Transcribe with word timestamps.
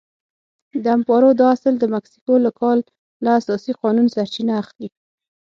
د 0.83 0.85
امپارو 0.97 1.29
دا 1.39 1.47
اصل 1.55 1.73
د 1.79 1.83
مکسیکو 1.93 2.35
له 2.45 2.51
کال 2.59 2.77
له 3.23 3.29
اساسي 3.39 3.71
قانون 3.81 4.07
سرچینه 4.15 4.53
اخلي. 4.61 4.89